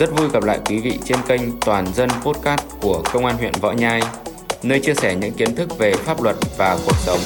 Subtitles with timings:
[0.00, 3.52] Rất vui gặp lại quý vị trên kênh Toàn dân Podcast của Công an huyện
[3.60, 4.00] Võ Nhai,
[4.62, 7.18] nơi chia sẻ những kiến thức về pháp luật và cuộc sống.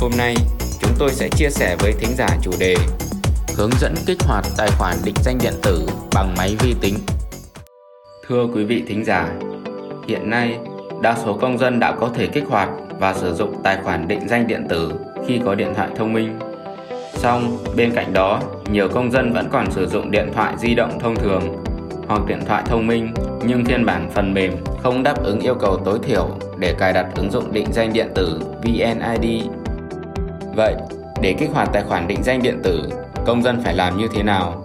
[0.00, 0.36] Hôm nay,
[0.80, 2.76] chúng tôi sẽ chia sẻ với thính giả chủ đề
[3.56, 6.94] Hướng dẫn kích hoạt tài khoản định danh điện tử bằng máy vi tính.
[8.28, 9.32] Thưa quý vị thính giả,
[10.08, 10.58] hiện nay
[11.02, 12.68] đa số công dân đã có thể kích hoạt
[12.98, 14.92] và sử dụng tài khoản định danh điện tử
[15.26, 16.38] khi có điện thoại thông minh.
[17.16, 18.40] Song, bên cạnh đó,
[18.70, 21.42] nhiều công dân vẫn còn sử dụng điện thoại di động thông thường
[22.08, 23.14] hoặc điện thoại thông minh
[23.46, 26.28] nhưng phiên bản phần mềm không đáp ứng yêu cầu tối thiểu
[26.58, 29.42] để cài đặt ứng dụng định danh điện tử VNID.
[30.56, 30.74] Vậy,
[31.22, 32.88] để kích hoạt tài khoản định danh điện tử,
[33.26, 34.64] công dân phải làm như thế nào?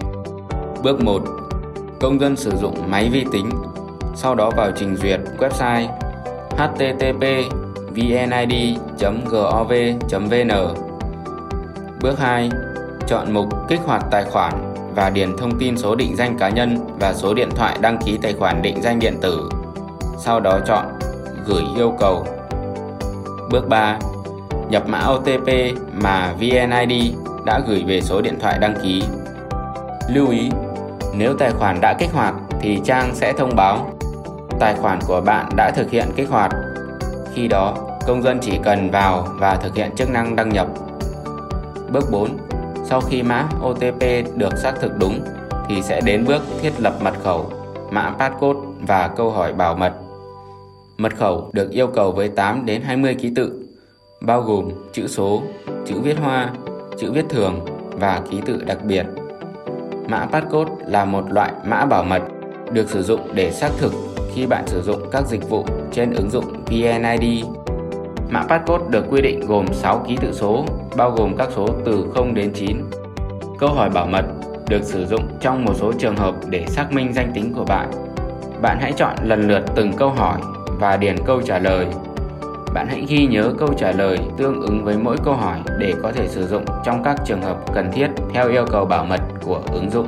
[0.83, 1.23] Bước 1.
[1.99, 3.49] Công dân sử dụng máy vi tính,
[4.15, 5.87] sau đó vào trình duyệt website
[6.57, 7.25] http
[7.91, 8.51] vnid.gov.vn.
[12.01, 12.49] Bước 2.
[13.07, 14.53] Chọn mục kích hoạt tài khoản
[14.95, 18.17] và điền thông tin số định danh cá nhân và số điện thoại đăng ký
[18.21, 19.49] tài khoản định danh điện tử.
[20.17, 20.85] Sau đó chọn
[21.45, 22.25] gửi yêu cầu.
[23.51, 23.99] Bước 3.
[24.69, 25.49] Nhập mã OTP
[25.93, 27.13] mà VNID
[27.45, 29.03] đã gửi về số điện thoại đăng ký.
[30.09, 30.49] Lưu ý,
[31.13, 33.91] nếu tài khoản đã kích hoạt thì trang sẽ thông báo
[34.59, 36.51] tài khoản của bạn đã thực hiện kích hoạt.
[37.33, 37.75] Khi đó,
[38.07, 40.67] công dân chỉ cần vào và thực hiện chức năng đăng nhập.
[41.91, 42.37] Bước 4.
[42.85, 44.03] Sau khi mã OTP
[44.35, 45.19] được xác thực đúng
[45.69, 47.51] thì sẽ đến bước thiết lập mật khẩu,
[47.91, 49.93] mã passcode và câu hỏi bảo mật.
[50.97, 53.65] Mật khẩu được yêu cầu với 8 đến 20 ký tự,
[54.21, 55.41] bao gồm chữ số,
[55.85, 56.49] chữ viết hoa,
[56.99, 57.59] chữ viết thường
[57.91, 59.05] và ký tự đặc biệt.
[60.07, 62.21] Mã passcode là một loại mã bảo mật
[62.71, 63.93] được sử dụng để xác thực
[64.33, 67.45] khi bạn sử dụng các dịch vụ trên ứng dụng VNID.
[68.31, 70.65] Mã passcode được quy định gồm 6 ký tự số,
[70.97, 72.77] bao gồm các số từ 0 đến 9.
[73.59, 74.25] Câu hỏi bảo mật
[74.69, 77.91] được sử dụng trong một số trường hợp để xác minh danh tính của bạn.
[78.61, 80.39] Bạn hãy chọn lần lượt từng câu hỏi
[80.79, 81.87] và điền câu trả lời.
[82.73, 86.11] Bạn hãy ghi nhớ câu trả lời tương ứng với mỗi câu hỏi để có
[86.11, 89.61] thể sử dụng trong các trường hợp cần thiết theo yêu cầu bảo mật của
[89.73, 90.07] ứng dụng.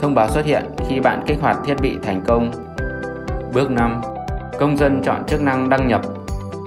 [0.00, 2.50] Thông báo xuất hiện khi bạn kích hoạt thiết bị thành công
[3.54, 4.00] Bước 5.
[4.58, 6.02] Công dân chọn chức năng đăng nhập,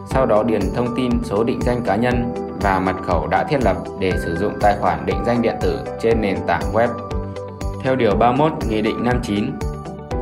[0.06, 3.64] sau đó điền thông tin số định danh cá nhân và mật khẩu đã thiết
[3.64, 6.88] lập để sử dụng tài khoản định danh điện tử trên nền tảng web.
[7.84, 9.46] Theo Điều 31 Nghị định 59,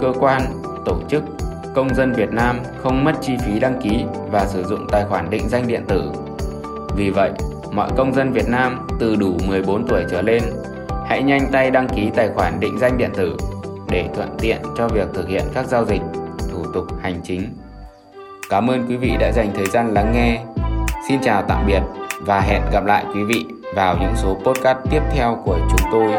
[0.02, 0.42] cơ quan,
[0.86, 1.24] tổ chức,
[1.76, 5.30] công dân Việt Nam không mất chi phí đăng ký và sử dụng tài khoản
[5.30, 6.12] định danh điện tử.
[6.96, 7.32] Vì vậy,
[7.72, 10.44] mọi công dân Việt Nam từ đủ 14 tuổi trở lên
[11.08, 13.38] hãy nhanh tay đăng ký tài khoản định danh điện tử
[13.90, 16.02] để thuận tiện cho việc thực hiện các giao dịch
[16.52, 17.44] thủ tục hành chính.
[18.54, 20.42] Cảm ơn quý vị đã dành thời gian lắng nghe.
[21.08, 21.80] Xin chào tạm biệt
[22.20, 26.14] và hẹn gặp lại quý vị vào những số podcast tiếp theo của chúng tôi.